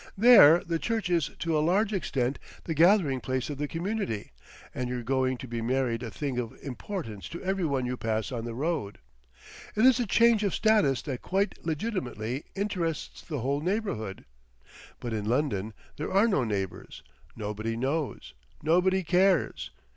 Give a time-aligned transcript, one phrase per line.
[0.17, 4.31] There the church is to a large extent the gathering place of the community,
[4.73, 8.31] and your going to be married a thing of importance to every one you pass
[8.31, 8.97] on the road.
[9.75, 14.25] It is a change of status that quite legitimately interests the whole neighbourhood.
[14.99, 17.03] But in London there are no neighbours,
[17.35, 18.33] nobody knows,
[18.63, 19.69] nobody cares.